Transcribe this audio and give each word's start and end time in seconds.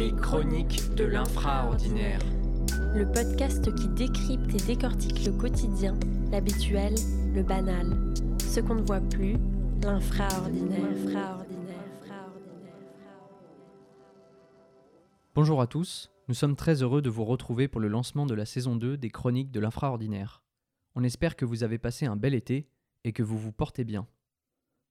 Les 0.00 0.12
chroniques 0.12 0.94
de 0.94 1.04
l'infraordinaire. 1.04 2.20
Le 2.94 3.04
podcast 3.12 3.70
qui 3.74 3.86
décrypte 3.88 4.54
et 4.54 4.66
décortique 4.66 5.26
le 5.26 5.32
quotidien, 5.32 5.94
l'habituel, 6.30 6.94
le 7.34 7.42
banal. 7.42 8.14
Ce 8.38 8.60
qu'on 8.60 8.76
ne 8.76 8.80
voit 8.80 9.02
plus, 9.02 9.36
l'infraordinaire. 9.82 11.44
Bonjour 15.34 15.60
à 15.60 15.66
tous, 15.66 16.10
nous 16.28 16.34
sommes 16.34 16.56
très 16.56 16.82
heureux 16.82 17.02
de 17.02 17.10
vous 17.10 17.26
retrouver 17.26 17.68
pour 17.68 17.82
le 17.82 17.88
lancement 17.88 18.24
de 18.24 18.32
la 18.32 18.46
saison 18.46 18.76
2 18.76 18.96
des 18.96 19.10
chroniques 19.10 19.50
de 19.50 19.60
l'infraordinaire. 19.60 20.42
On 20.94 21.04
espère 21.04 21.36
que 21.36 21.44
vous 21.44 21.62
avez 21.62 21.76
passé 21.76 22.06
un 22.06 22.16
bel 22.16 22.32
été 22.32 22.70
et 23.04 23.12
que 23.12 23.22
vous 23.22 23.36
vous 23.36 23.52
portez 23.52 23.84
bien. 23.84 24.06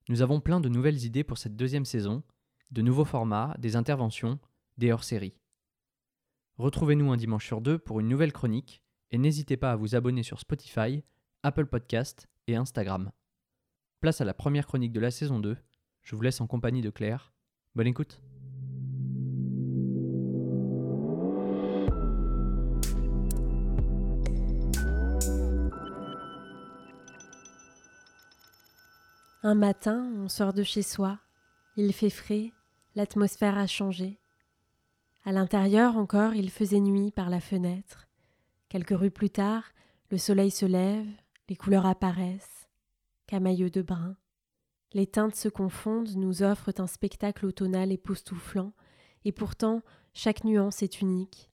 Nous 0.08 0.22
avons 0.22 0.40
plein 0.40 0.60
de 0.60 0.70
nouvelles 0.70 1.04
idées 1.04 1.24
pour 1.24 1.40
cette 1.40 1.56
deuxième 1.56 1.86
saison, 1.86 2.22
de 2.70 2.84
nouveaux 2.84 3.06
formats, 3.06 3.56
des 3.58 3.76
interventions, 3.76 4.38
des 4.80 4.92
hors-séries. 4.92 5.36
Retrouvez-nous 6.58 7.12
un 7.12 7.18
dimanche 7.18 7.46
sur 7.46 7.62
deux 7.62 7.78
pour 7.78 8.00
une 8.00 8.08
nouvelle 8.08 8.34
chronique 8.34 8.82
et 9.12 9.18
n'hésitez 9.18 9.58
pas 9.58 9.72
à 9.72 9.76
vous 9.76 9.96
abonner 9.96 10.24
sur 10.24 10.40
Spotify, 10.40 11.04
Apple 11.44 11.68
Podcast 11.68 12.28
et 12.48 12.56
Instagram. 12.56 13.12
Place 14.02 14.22
à 14.22 14.26
la 14.26 14.34
première 14.34 14.66
chronique 14.66 14.94
de 14.94 15.00
la 15.00 15.12
saison 15.12 15.40
2. 15.40 15.58
Je 16.02 16.16
vous 16.16 16.22
laisse 16.22 16.42
en 16.42 16.48
compagnie 16.48 16.82
de 16.82 16.90
Claire. 16.90 17.34
Bonne 17.76 17.88
écoute. 17.88 18.22
Un 29.42 29.56
matin, 29.56 30.12
on 30.18 30.28
sort 30.28 30.54
de 30.54 30.64
chez 30.64 30.82
soi. 30.82 31.20
Il 31.78 31.94
fait 31.94 32.10
frais, 32.10 32.52
l'atmosphère 32.96 33.58
a 33.58 33.68
changé. 33.68 34.20
À 35.30 35.32
l'intérieur 35.32 35.96
encore, 35.96 36.34
il 36.34 36.50
faisait 36.50 36.80
nuit 36.80 37.12
par 37.12 37.30
la 37.30 37.40
fenêtre. 37.40 38.08
Quelques 38.68 38.98
rues 38.98 39.12
plus 39.12 39.30
tard, 39.30 39.62
le 40.10 40.18
soleil 40.18 40.50
se 40.50 40.66
lève, 40.66 41.06
les 41.50 41.56
couleurs 41.56 41.86
apparaissent, 41.86 42.68
camailleux 43.28 43.70
de 43.70 43.84
brun. 43.84 44.18
Les 44.94 45.06
teintes 45.06 45.36
se 45.36 45.48
confondent, 45.48 46.16
nous 46.16 46.42
offrent 46.42 46.74
un 46.80 46.88
spectacle 46.88 47.46
automnal 47.46 47.92
époustouflant, 47.92 48.74
et 49.24 49.32
pourtant 49.32 49.84
chaque 50.16 50.46
nuance 50.46 50.82
est 50.82 51.00
unique. 51.00 51.52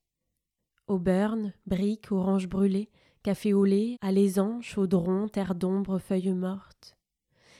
Auburn, 0.86 1.52
briques, 1.66 2.10
oranges 2.10 2.48
brûlées, 2.48 2.88
café 3.22 3.52
au 3.52 3.66
lait, 3.66 3.98
alaisan, 4.00 4.62
chaudron, 4.62 5.28
terre 5.28 5.54
d'ombre, 5.54 5.98
feuilles 5.98 6.32
mortes. 6.32 6.96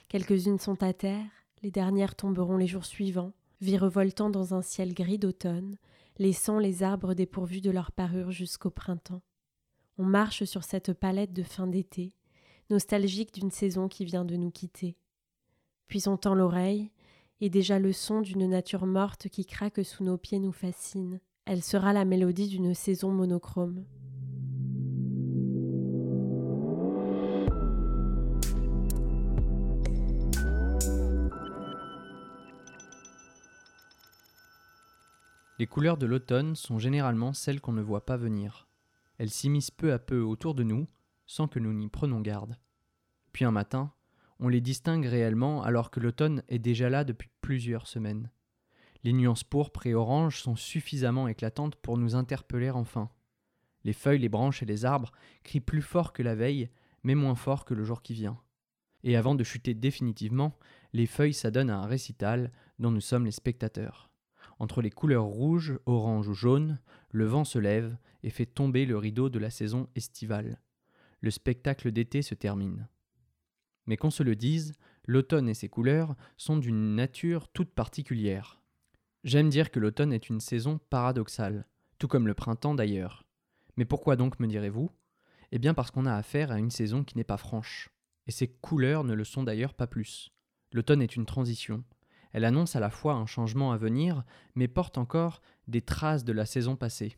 Quelques-unes 0.09 0.61
sont 0.61 0.83
à 0.83 0.95
terre, 0.95 1.29
les 1.63 1.71
dernières 1.71 2.17
tomberont 2.17 2.57
les 2.57 2.67
jours 2.67 2.87
suivants, 2.87 3.35
virevoltant 3.61 4.31
dans 4.31 4.55
un 4.55 4.63
ciel 4.63 4.95
gris 4.95 5.19
d'automne, 5.19 5.77
laissant 6.19 6.59
les 6.59 6.83
arbres 6.83 7.15
dépourvus 7.15 7.61
de 7.61 7.71
leur 7.71 7.93
parure 7.93 8.31
jusqu'au 8.31 8.71
printemps. 8.71 9.23
On 9.99 10.05
marche 10.05 10.45
sur 10.45 10.65
cette 10.65 10.93
palette 10.93 11.33
de 11.33 11.43
fin 11.43 11.67
d'été, 11.67 12.13
nostalgique 12.71 13.33
d'une 13.35 13.51
saison 13.51 13.89
qui 13.89 14.05
vient 14.05 14.25
de 14.25 14.37
nous 14.37 14.51
quitter. 14.51 14.97
Puis 15.89 16.09
on 16.09 16.17
tend 16.17 16.35
l'oreille, 16.35 16.91
et 17.41 17.51
déjà 17.51 17.79
le 17.79 17.93
son 17.93 18.23
d'une 18.23 18.49
nature 18.49 18.87
morte 18.87 19.29
qui 19.29 19.45
craque 19.45 19.85
sous 19.85 20.05
nos 20.05 20.19
pieds 20.19 20.39
nous 20.39 20.53
fascine. 20.53 21.21
Elle 21.45 21.63
sera 21.63 21.93
la 21.93 22.05
mélodie 22.05 22.49
d'une 22.49 22.75
saison 22.75 23.11
monochrome. 23.13 23.85
Les 35.59 35.67
couleurs 35.67 35.97
de 35.97 36.05
l'automne 36.05 36.55
sont 36.55 36.79
généralement 36.79 37.33
celles 37.33 37.63
qu'on 37.63 37.73
ne 37.73 37.81
voit 37.81 38.05
pas 38.05 38.19
venir. 38.19 38.69
Elles 39.17 39.31
s'immiscent 39.31 39.71
peu 39.71 39.95
à 39.95 39.99
peu 39.99 40.21
autour 40.21 40.55
de 40.55 40.63
nous, 40.63 40.87
sans 41.27 41.49
que 41.49 41.59
nous 41.59 41.73
n'y 41.73 41.89
prenons 41.89 42.21
garde. 42.21 42.59
Puis 43.33 43.47
un 43.47 43.51
matin, 43.51 43.93
on 44.39 44.49
les 44.49 44.61
distingue 44.61 45.07
réellement 45.07 45.63
alors 45.63 45.91
que 45.91 45.99
l'automne 45.99 46.43
est 46.49 46.59
déjà 46.59 46.91
là 46.91 47.05
depuis 47.05 47.31
plusieurs 47.41 47.87
semaines. 47.87 48.31
Les 49.03 49.15
nuances 49.15 49.45
pourpres 49.45 49.87
et 49.87 49.95
oranges 49.95 50.43
sont 50.43 50.57
suffisamment 50.57 51.27
éclatantes 51.27 51.77
pour 51.77 51.97
nous 51.97 52.17
interpeller 52.17 52.71
enfin. 52.71 53.09
Les 53.85 53.95
feuilles, 53.95 54.19
les 54.19 54.29
branches 54.29 54.63
et 54.63 54.67
les 54.67 54.85
arbres 54.85 55.13
crient 55.43 55.61
plus 55.61 55.81
fort 55.81 56.13
que 56.13 56.23
la 56.23 56.35
veille, 56.35 56.69
mais 57.03 57.15
moins 57.15 57.35
fort 57.35 57.65
que 57.65 57.73
le 57.73 57.85
jour 57.85 58.03
qui 58.03 58.13
vient. 58.13 58.39
Et 59.05 59.17
avant 59.17 59.35
de 59.35 59.45
chuter 59.45 59.73
définitivement, 59.73 60.59
les 60.93 61.07
feuilles 61.07 61.35
s'adonnent 61.35 61.71
à 61.71 61.79
un 61.79 61.87
récital 61.87 62.53
dont 62.79 62.91
nous 62.91 63.01
sommes 63.01 63.25
les 63.25 63.31
spectateurs. 63.31 64.11
Entre 64.59 64.81
les 64.81 64.91
couleurs 64.91 65.25
rouge, 65.25 65.79
orange 65.87 66.29
ou 66.29 66.35
jaune, 66.35 66.81
le 67.11 67.27
vent 67.27 67.45
se 67.45 67.59
lève 67.59 67.97
et 68.23 68.31
fait 68.31 68.47
tomber 68.47 68.87
le 68.87 68.97
rideau 68.97 69.29
de 69.29 69.39
la 69.39 69.51
saison 69.51 69.89
estivale. 69.95 70.61
Le 71.21 71.31
spectacle 71.31 71.93
d'été 71.93 72.23
se 72.23 72.35
termine. 72.35 72.89
Mais 73.87 73.97
qu'on 73.97 74.11
se 74.11 74.23
le 74.23 74.35
dise, 74.35 74.73
l'automne 75.07 75.49
et 75.49 75.55
ses 75.55 75.69
couleurs 75.69 76.17
sont 76.37 76.57
d'une 76.57 76.95
nature 76.95 77.49
toute 77.49 77.71
particulière. 77.71 78.61
J'aime 79.25 79.51
dire 79.51 79.71
que 79.71 79.81
l'automne 79.81 80.13
est 80.13 80.29
une 80.29 80.41
saison 80.41 80.79
paradoxale, 80.91 81.67
tout 81.99 82.09
comme 82.09 82.27
le 82.27 82.35
printemps 82.35 82.75
d'ailleurs. 82.75 83.25
Mais 83.77 83.85
pourquoi 83.85 84.17
donc 84.17 84.41
me 84.41 84.47
direz-vous? 84.47 84.91
Eh 85.53 85.59
bien 85.59 85.75
parce 85.75 85.91
qu'on 85.91 86.07
a 86.07 86.15
affaire 86.15 86.51
à 86.51 86.59
une 86.59 86.71
saison 86.71 87.05
qui 87.05 87.17
n'est 87.17 87.25
pas 87.25 87.37
franche. 87.37 87.91
Et 88.27 88.33
ses 88.33 88.49
couleurs 88.49 89.05
ne 89.05 89.15
le 89.15 89.25
sont 89.25 89.45
d'ailleurs 89.45 89.75
pas 89.75 89.87
plus. 89.87 90.33
L'automne 90.73 91.03
est 91.03 91.15
une 91.15 91.27
transition, 91.27 91.85
elle 92.37 92.45
annonce 92.45 92.77
à 92.77 92.81
la 92.81 92.91
fois 92.91 93.15
un 93.15 93.25
changement 93.25 93.73
à 93.73 93.79
venir, 93.79 94.23
mais 94.57 94.69
porte 94.69 94.99
encore 94.99 95.41
des 95.69 95.81
traces 95.81 96.23
de 96.23 96.35
la 96.35 96.45
saison 96.45 96.77
passée. 96.77 97.17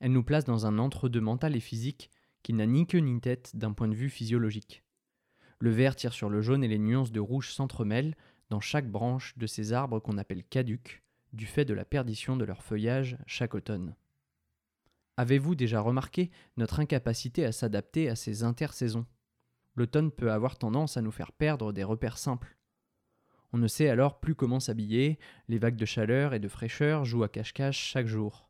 Elle 0.00 0.12
nous 0.12 0.22
place 0.22 0.46
dans 0.46 0.64
un 0.64 0.78
entre-deux 0.78 1.20
mental 1.20 1.54
et 1.54 1.60
physique 1.60 2.10
qui 2.42 2.54
n'a 2.54 2.64
ni 2.64 2.86
queue 2.86 3.00
ni 3.00 3.20
tête 3.20 3.54
d'un 3.56 3.74
point 3.74 3.88
de 3.88 3.94
vue 3.94 4.08
physiologique. 4.08 4.84
Le 5.58 5.68
vert 5.68 5.96
tire 5.96 6.14
sur 6.14 6.30
le 6.30 6.40
jaune 6.40 6.64
et 6.64 6.68
les 6.68 6.78
nuances 6.78 7.12
de 7.12 7.20
rouge 7.20 7.52
s'entremêlent 7.52 8.16
dans 8.48 8.58
chaque 8.58 8.90
branche 8.90 9.36
de 9.36 9.46
ces 9.46 9.74
arbres 9.74 10.00
qu'on 10.00 10.16
appelle 10.16 10.44
caducs, 10.44 11.02
du 11.34 11.44
fait 11.44 11.66
de 11.66 11.74
la 11.74 11.84
perdition 11.84 12.38
de 12.38 12.46
leur 12.46 12.62
feuillage 12.62 13.18
chaque 13.26 13.54
automne. 13.54 13.96
Avez-vous 15.18 15.56
déjà 15.56 15.82
remarqué 15.82 16.30
notre 16.56 16.80
incapacité 16.80 17.44
à 17.44 17.52
s'adapter 17.52 18.08
à 18.08 18.16
ces 18.16 18.44
intersaisons? 18.44 19.04
L'automne 19.74 20.10
peut 20.10 20.32
avoir 20.32 20.56
tendance 20.56 20.96
à 20.96 21.02
nous 21.02 21.12
faire 21.12 21.32
perdre 21.32 21.74
des 21.74 21.84
repères 21.84 22.16
simples. 22.16 22.57
On 23.52 23.58
ne 23.58 23.66
sait 23.66 23.88
alors 23.88 24.20
plus 24.20 24.34
comment 24.34 24.60
s'habiller, 24.60 25.18
les 25.48 25.58
vagues 25.58 25.76
de 25.76 25.86
chaleur 25.86 26.34
et 26.34 26.40
de 26.40 26.48
fraîcheur 26.48 27.04
jouent 27.04 27.22
à 27.22 27.28
cache-cache 27.28 27.78
chaque 27.78 28.06
jour. 28.06 28.48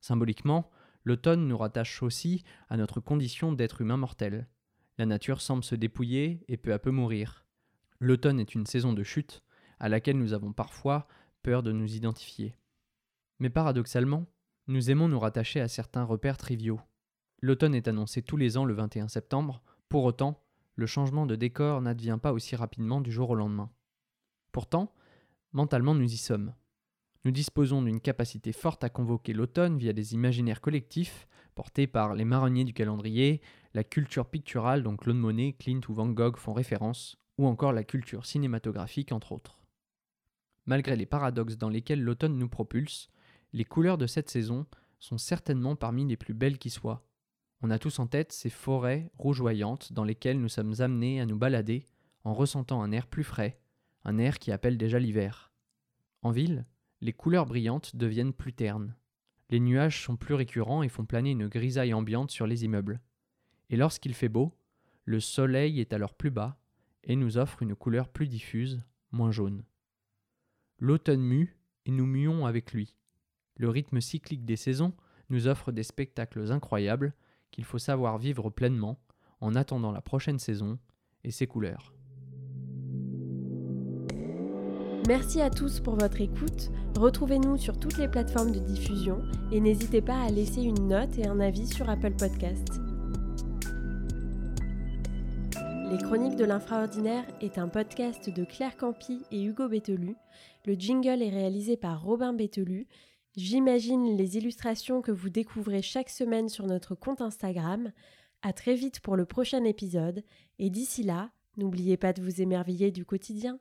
Symboliquement, 0.00 0.70
l'automne 1.04 1.48
nous 1.48 1.58
rattache 1.58 2.02
aussi 2.02 2.44
à 2.68 2.76
notre 2.76 3.00
condition 3.00 3.52
d'être 3.52 3.80
humain 3.80 3.96
mortel. 3.96 4.46
La 4.96 5.06
nature 5.06 5.40
semble 5.40 5.64
se 5.64 5.74
dépouiller 5.74 6.44
et 6.48 6.56
peu 6.56 6.72
à 6.72 6.78
peu 6.78 6.90
mourir. 6.90 7.46
L'automne 8.00 8.38
est 8.38 8.54
une 8.54 8.66
saison 8.66 8.92
de 8.92 9.02
chute 9.02 9.42
à 9.80 9.88
laquelle 9.88 10.18
nous 10.18 10.32
avons 10.32 10.52
parfois 10.52 11.08
peur 11.42 11.62
de 11.62 11.72
nous 11.72 11.94
identifier. 11.94 12.56
Mais 13.40 13.50
paradoxalement, 13.50 14.26
nous 14.66 14.90
aimons 14.90 15.08
nous 15.08 15.18
rattacher 15.18 15.60
à 15.60 15.68
certains 15.68 16.04
repères 16.04 16.36
triviaux. 16.36 16.80
L'automne 17.40 17.74
est 17.74 17.88
annoncé 17.88 18.22
tous 18.22 18.36
les 18.36 18.56
ans 18.56 18.64
le 18.64 18.74
21 18.74 19.08
septembre, 19.08 19.62
pour 19.88 20.04
autant, 20.04 20.44
le 20.74 20.86
changement 20.86 21.26
de 21.26 21.36
décor 21.36 21.80
n'advient 21.80 22.18
pas 22.20 22.32
aussi 22.32 22.54
rapidement 22.54 23.00
du 23.00 23.10
jour 23.10 23.30
au 23.30 23.34
lendemain. 23.34 23.70
Pourtant, 24.58 24.92
mentalement 25.52 25.94
nous 25.94 26.12
y 26.12 26.16
sommes. 26.16 26.52
Nous 27.24 27.30
disposons 27.30 27.80
d'une 27.80 28.00
capacité 28.00 28.50
forte 28.52 28.82
à 28.82 28.88
convoquer 28.88 29.32
l'automne 29.32 29.78
via 29.78 29.92
des 29.92 30.14
imaginaires 30.14 30.60
collectifs 30.60 31.28
portés 31.54 31.86
par 31.86 32.16
les 32.16 32.24
marronniers 32.24 32.64
du 32.64 32.72
calendrier, 32.72 33.40
la 33.72 33.84
culture 33.84 34.28
picturale 34.28 34.82
dont 34.82 34.96
Claude 34.96 35.16
Monet, 35.16 35.52
Clint 35.52 35.82
ou 35.88 35.94
Van 35.94 36.08
Gogh 36.08 36.36
font 36.36 36.54
référence, 36.54 37.18
ou 37.38 37.46
encore 37.46 37.72
la 37.72 37.84
culture 37.84 38.26
cinématographique 38.26 39.12
entre 39.12 39.30
autres. 39.30 39.60
Malgré 40.66 40.96
les 40.96 41.06
paradoxes 41.06 41.56
dans 41.56 41.68
lesquels 41.68 42.02
l'automne 42.02 42.36
nous 42.36 42.48
propulse, 42.48 43.10
les 43.52 43.64
couleurs 43.64 43.96
de 43.96 44.08
cette 44.08 44.28
saison 44.28 44.66
sont 44.98 45.18
certainement 45.18 45.76
parmi 45.76 46.04
les 46.04 46.16
plus 46.16 46.34
belles 46.34 46.58
qui 46.58 46.70
soient. 46.70 47.06
On 47.62 47.70
a 47.70 47.78
tous 47.78 48.00
en 48.00 48.08
tête 48.08 48.32
ces 48.32 48.50
forêts 48.50 49.12
rougeoyantes 49.18 49.92
dans 49.92 50.02
lesquelles 50.02 50.40
nous 50.40 50.48
sommes 50.48 50.74
amenés 50.80 51.20
à 51.20 51.26
nous 51.26 51.38
balader 51.38 51.86
en 52.24 52.34
ressentant 52.34 52.82
un 52.82 52.90
air 52.90 53.06
plus 53.06 53.22
frais, 53.22 53.60
un 54.08 54.16
air 54.16 54.38
qui 54.38 54.52
appelle 54.52 54.78
déjà 54.78 54.98
l'hiver. 54.98 55.52
En 56.22 56.30
ville, 56.30 56.64
les 57.02 57.12
couleurs 57.12 57.44
brillantes 57.44 57.94
deviennent 57.94 58.32
plus 58.32 58.54
ternes. 58.54 58.96
Les 59.50 59.60
nuages 59.60 60.02
sont 60.02 60.16
plus 60.16 60.34
récurrents 60.34 60.82
et 60.82 60.88
font 60.88 61.04
planer 61.04 61.32
une 61.32 61.46
grisaille 61.46 61.92
ambiante 61.92 62.30
sur 62.30 62.46
les 62.46 62.64
immeubles. 62.64 63.00
Et 63.68 63.76
lorsqu'il 63.76 64.14
fait 64.14 64.30
beau, 64.30 64.54
le 65.04 65.20
soleil 65.20 65.78
est 65.78 65.92
alors 65.92 66.14
plus 66.14 66.30
bas 66.30 66.58
et 67.04 67.16
nous 67.16 67.36
offre 67.36 67.62
une 67.62 67.74
couleur 67.74 68.08
plus 68.08 68.28
diffuse, 68.28 68.82
moins 69.12 69.30
jaune. 69.30 69.62
L'automne 70.78 71.22
mue 71.22 71.58
et 71.84 71.90
nous 71.90 72.06
muons 72.06 72.46
avec 72.46 72.72
lui. 72.72 72.96
Le 73.56 73.68
rythme 73.68 74.00
cyclique 74.00 74.46
des 74.46 74.56
saisons 74.56 74.94
nous 75.28 75.48
offre 75.48 75.70
des 75.70 75.82
spectacles 75.82 76.50
incroyables 76.50 77.14
qu'il 77.50 77.64
faut 77.64 77.78
savoir 77.78 78.16
vivre 78.16 78.48
pleinement 78.48 78.98
en 79.40 79.54
attendant 79.54 79.92
la 79.92 80.00
prochaine 80.00 80.38
saison 80.38 80.78
et 81.24 81.30
ses 81.30 81.46
couleurs. 81.46 81.97
Merci 85.08 85.40
à 85.40 85.48
tous 85.48 85.80
pour 85.80 85.96
votre 85.96 86.20
écoute. 86.20 86.68
Retrouvez-nous 86.98 87.56
sur 87.56 87.80
toutes 87.80 87.96
les 87.96 88.08
plateformes 88.08 88.52
de 88.52 88.58
diffusion 88.58 89.22
et 89.50 89.58
n'hésitez 89.58 90.02
pas 90.02 90.20
à 90.20 90.28
laisser 90.28 90.60
une 90.60 90.86
note 90.86 91.16
et 91.16 91.26
un 91.26 91.40
avis 91.40 91.66
sur 91.66 91.88
Apple 91.88 92.12
Podcast. 92.12 92.68
Les 95.90 95.96
Chroniques 95.96 96.36
de 96.36 96.44
l'Infraordinaire 96.44 97.24
est 97.40 97.56
un 97.56 97.68
podcast 97.68 98.28
de 98.28 98.44
Claire 98.44 98.76
Campi 98.76 99.22
et 99.30 99.42
Hugo 99.42 99.66
Bételu. 99.66 100.14
Le 100.66 100.74
jingle 100.74 101.22
est 101.22 101.30
réalisé 101.30 101.78
par 101.78 102.02
Robin 102.02 102.34
Bételu. 102.34 102.86
J'imagine 103.34 104.14
les 104.14 104.36
illustrations 104.36 105.00
que 105.00 105.10
vous 105.10 105.30
découvrez 105.30 105.80
chaque 105.80 106.10
semaine 106.10 106.50
sur 106.50 106.66
notre 106.66 106.94
compte 106.94 107.22
Instagram. 107.22 107.92
À 108.42 108.52
très 108.52 108.74
vite 108.74 109.00
pour 109.00 109.16
le 109.16 109.24
prochain 109.24 109.64
épisode 109.64 110.22
et 110.58 110.68
d'ici 110.68 111.02
là, 111.02 111.30
n'oubliez 111.56 111.96
pas 111.96 112.12
de 112.12 112.20
vous 112.20 112.42
émerveiller 112.42 112.90
du 112.90 113.06
quotidien. 113.06 113.58